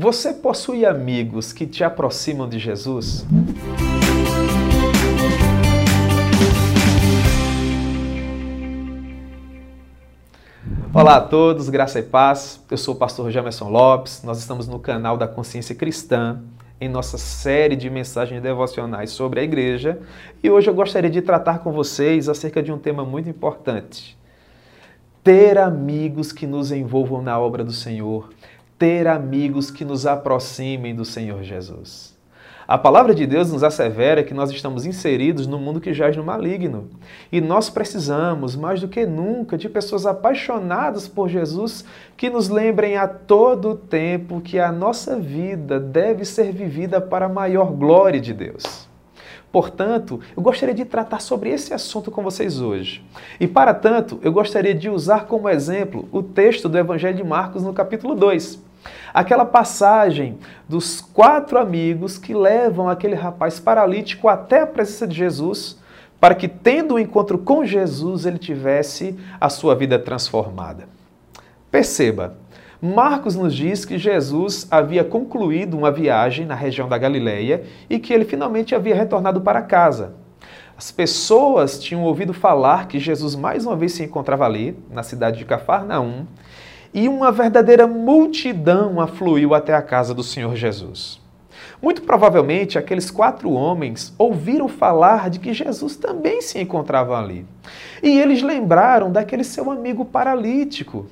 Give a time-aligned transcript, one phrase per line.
[0.00, 3.26] Você possui amigos que te aproximam de Jesus?
[10.94, 12.64] Olá a todos, graça e paz.
[12.70, 14.22] Eu sou o pastor Jamerson Lopes.
[14.22, 16.42] Nós estamos no canal da Consciência Cristã
[16.80, 19.98] em nossa série de mensagens devocionais sobre a igreja
[20.40, 24.16] e hoje eu gostaria de tratar com vocês acerca de um tema muito importante.
[25.24, 28.30] Ter amigos que nos envolvam na obra do Senhor,
[28.78, 32.16] ter amigos que nos aproximem do Senhor Jesus.
[32.68, 36.22] A palavra de Deus nos assevera que nós estamos inseridos no mundo que jaz no
[36.22, 36.90] maligno.
[37.32, 41.82] E nós precisamos, mais do que nunca, de pessoas apaixonadas por Jesus
[42.14, 47.30] que nos lembrem a todo tempo que a nossa vida deve ser vivida para a
[47.30, 48.86] maior glória de Deus.
[49.50, 53.02] Portanto, eu gostaria de tratar sobre esse assunto com vocês hoje.
[53.40, 57.62] E para tanto, eu gostaria de usar como exemplo o texto do Evangelho de Marcos
[57.62, 58.67] no capítulo 2.
[59.12, 65.78] Aquela passagem dos quatro amigos que levam aquele rapaz paralítico até a presença de Jesus,
[66.20, 70.88] para que, tendo o um encontro com Jesus, ele tivesse a sua vida transformada.
[71.70, 72.36] Perceba,
[72.80, 78.12] Marcos nos diz que Jesus havia concluído uma viagem na região da Galileia e que
[78.12, 80.14] ele finalmente havia retornado para casa.
[80.76, 85.38] As pessoas tinham ouvido falar que Jesus mais uma vez se encontrava ali, na cidade
[85.38, 86.24] de Cafarnaum,
[86.92, 91.20] e uma verdadeira multidão afluiu até a casa do Senhor Jesus.
[91.80, 97.46] Muito provavelmente aqueles quatro homens ouviram falar de que Jesus também se encontrava ali.
[98.02, 101.06] E eles lembraram daquele seu amigo paralítico.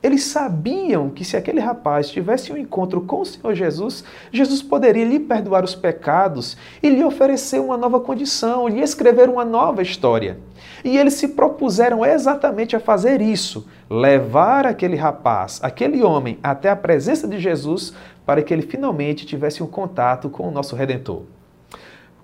[0.00, 5.04] Eles sabiam que se aquele rapaz tivesse um encontro com o Senhor Jesus, Jesus poderia
[5.04, 10.38] lhe perdoar os pecados e lhe oferecer uma nova condição, lhe escrever uma nova história.
[10.84, 16.76] E eles se propuseram exatamente a fazer isso, levar aquele rapaz, aquele homem, até a
[16.76, 17.92] presença de Jesus
[18.24, 21.22] para que ele finalmente tivesse um contato com o nosso Redentor.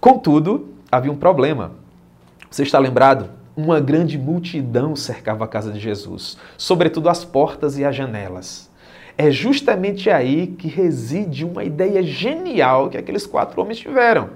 [0.00, 1.72] Contudo, havia um problema.
[2.50, 3.39] Você está lembrado?
[3.56, 8.70] Uma grande multidão cercava a casa de Jesus, sobretudo as portas e as janelas.
[9.18, 14.30] É justamente aí que reside uma ideia genial que aqueles quatro homens tiveram.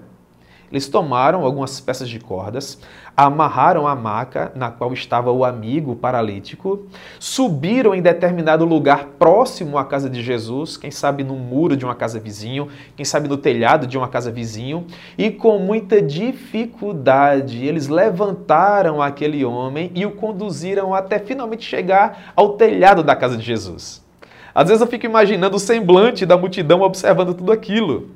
[0.74, 2.80] Eles tomaram algumas peças de cordas,
[3.16, 6.88] amarraram a maca na qual estava o amigo paralítico,
[7.20, 11.94] subiram em determinado lugar próximo à casa de Jesus, quem sabe no muro de uma
[11.94, 14.84] casa vizinho, quem sabe no telhado de uma casa vizinho,
[15.16, 22.54] e com muita dificuldade eles levantaram aquele homem e o conduziram até finalmente chegar ao
[22.54, 24.04] telhado da casa de Jesus.
[24.52, 28.10] Às vezes eu fico imaginando o semblante da multidão observando tudo aquilo.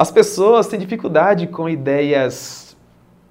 [0.00, 2.74] As pessoas têm dificuldade com ideias,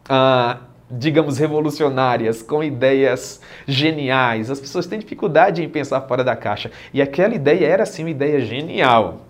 [0.07, 0.57] ah,
[0.87, 4.51] digamos, revolucionárias, com ideias geniais.
[4.51, 6.69] As pessoas têm dificuldade em pensar fora da caixa.
[6.93, 9.21] E aquela ideia era, sim, uma ideia genial.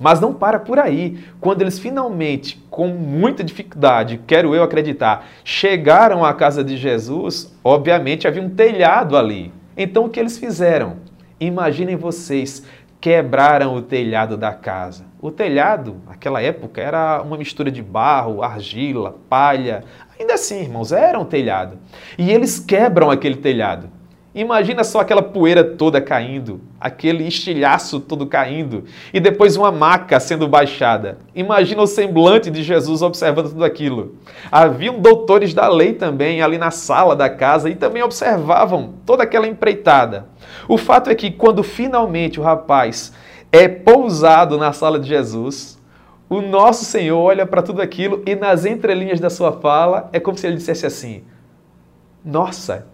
[0.00, 1.22] Mas não para por aí.
[1.42, 8.26] Quando eles finalmente, com muita dificuldade, quero eu acreditar, chegaram à casa de Jesus, obviamente
[8.26, 9.52] havia um telhado ali.
[9.76, 10.96] Então o que eles fizeram?
[11.38, 12.64] Imaginem vocês
[13.00, 15.04] quebraram o telhado da casa.
[15.20, 19.84] O telhado, naquela época, era uma mistura de barro, argila, palha.
[20.18, 21.78] Ainda assim, irmãos, era um telhado.
[22.16, 23.88] E eles quebram aquele telhado.
[24.34, 30.46] Imagina só aquela poeira toda caindo, aquele estilhaço todo caindo, e depois uma maca sendo
[30.46, 31.18] baixada.
[31.34, 34.16] Imagina o semblante de Jesus observando tudo aquilo.
[34.52, 39.46] Haviam doutores da lei também ali na sala da casa e também observavam toda aquela
[39.46, 40.26] empreitada.
[40.68, 43.14] O fato é que quando finalmente o rapaz
[43.50, 45.78] é pousado na sala de Jesus,
[46.28, 50.36] o nosso Senhor olha para tudo aquilo e nas entrelinhas da sua fala é como
[50.36, 51.24] se ele dissesse assim:
[52.22, 52.86] Nossa,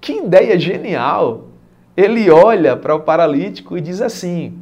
[0.00, 1.48] que ideia genial!
[1.96, 4.58] Ele olha para o paralítico e diz assim: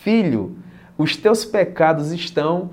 [0.00, 0.56] Filho,
[0.98, 2.70] os teus pecados estão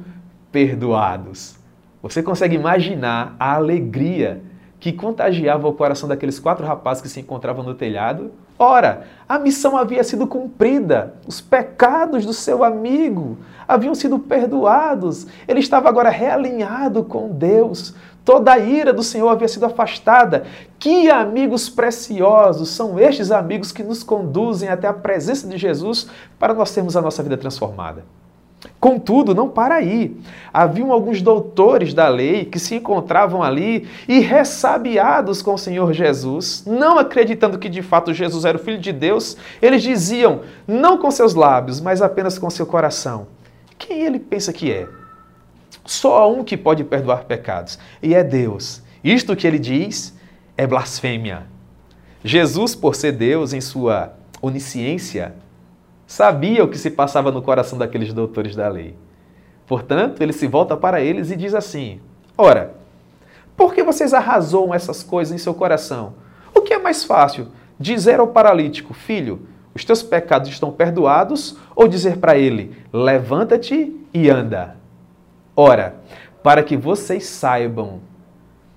[0.51, 1.57] perdoados.
[2.01, 4.41] Você consegue imaginar a alegria
[4.79, 8.31] que contagiava o coração daqueles quatro rapazes que se encontravam no telhado?
[8.59, 15.59] Ora, a missão havia sido cumprida, os pecados do seu amigo haviam sido perdoados, ele
[15.59, 17.93] estava agora realinhado com Deus,
[18.27, 20.43] toda a ira do Senhor havia sido afastada.
[20.77, 26.53] Que amigos preciosos são estes amigos que nos conduzem até a presença de Jesus para
[26.53, 28.03] nós termos a nossa vida transformada?
[28.81, 30.19] Contudo, não para aí.
[30.53, 36.65] Haviam alguns doutores da lei que se encontravam ali e ressabiados com o Senhor Jesus,
[36.67, 41.09] não acreditando que de fato Jesus era o Filho de Deus, eles diziam, não com
[41.11, 43.27] seus lábios, mas apenas com seu coração:
[43.77, 44.85] Quem ele pensa que é?
[45.87, 48.83] Só há um que pode perdoar pecados, e é Deus.
[49.01, 50.13] Isto que ele diz
[50.57, 51.47] é blasfêmia.
[52.21, 55.33] Jesus, por ser Deus em sua onisciência,
[56.05, 58.97] sabia o que se passava no coração daqueles doutores da lei.
[59.65, 62.01] Portanto, ele se volta para eles e diz assim:
[62.37, 62.75] Ora,
[63.55, 66.15] por que vocês arrasoam essas coisas em seu coração?
[66.53, 67.47] O que é mais fácil?
[67.79, 74.29] Dizer ao paralítico, filho, os teus pecados estão perdoados, ou dizer para ele, levanta-te e
[74.29, 74.75] anda?
[75.59, 75.95] Ora,
[76.43, 77.99] para que vocês saibam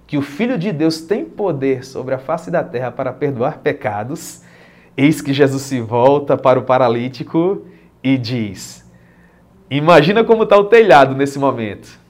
[0.07, 4.43] que o Filho de Deus tem poder sobre a face da terra para perdoar pecados,
[4.97, 7.67] eis que Jesus se volta para o paralítico
[8.03, 8.91] e diz:
[9.71, 12.01] Imagina como está o telhado nesse momento.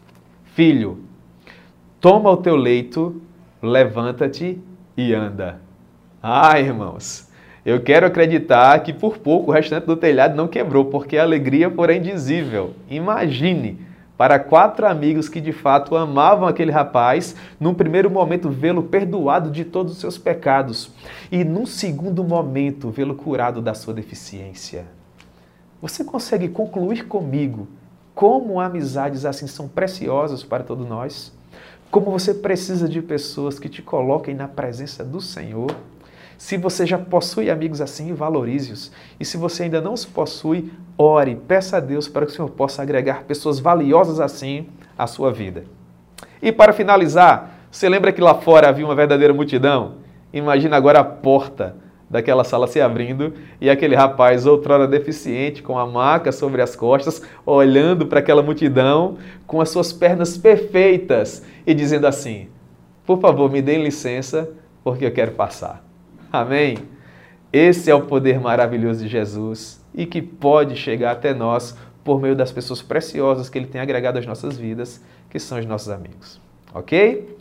[0.54, 1.00] Filho,
[2.00, 3.20] toma o teu leito,
[3.60, 4.60] levanta-te
[4.96, 5.60] e anda.
[6.22, 7.28] Ah, irmãos,
[7.66, 11.68] eu quero acreditar que por pouco o restante do telhado não quebrou, porque a alegria
[11.68, 12.72] foi indizível.
[12.88, 13.89] Imagine
[14.20, 19.64] para quatro amigos que de fato amavam aquele rapaz, num primeiro momento vê-lo perdoado de
[19.64, 20.90] todos os seus pecados
[21.32, 24.84] e num segundo momento vê-lo curado da sua deficiência.
[25.80, 27.66] Você consegue concluir comigo
[28.14, 31.32] como amizades assim são preciosas para todos nós?
[31.90, 35.74] Como você precisa de pessoas que te coloquem na presença do Senhor?
[36.40, 38.90] Se você já possui amigos assim, valorize-os.
[39.20, 42.48] E se você ainda não os possui, ore, peça a Deus para que o Senhor
[42.48, 44.66] possa agregar pessoas valiosas assim
[44.96, 45.64] à sua vida.
[46.40, 49.96] E para finalizar, você lembra que lá fora havia uma verdadeira multidão?
[50.32, 51.76] Imagina agora a porta
[52.08, 57.20] daquela sala se abrindo e aquele rapaz, outrora deficiente, com a maca sobre as costas,
[57.44, 62.48] olhando para aquela multidão com as suas pernas perfeitas e dizendo assim:
[63.04, 64.48] Por favor, me dê licença,
[64.82, 65.89] porque eu quero passar.
[66.32, 66.78] Amém?
[67.52, 72.36] Esse é o poder maravilhoso de Jesus e que pode chegar até nós por meio
[72.36, 76.40] das pessoas preciosas que Ele tem agregado às nossas vidas, que são os nossos amigos.
[76.72, 77.36] Ok?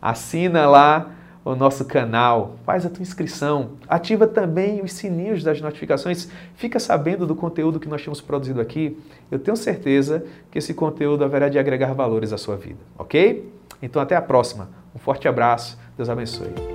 [0.00, 1.12] Assina lá
[1.44, 7.26] o nosso canal, faz a tua inscrição, ativa também os sininhos das notificações, fica sabendo
[7.26, 8.96] do conteúdo que nós temos produzido aqui.
[9.30, 13.50] Eu tenho certeza que esse conteúdo haverá de agregar valores à sua vida, ok?
[13.80, 14.68] Então até a próxima.
[14.94, 16.71] Um forte abraço, Deus abençoe.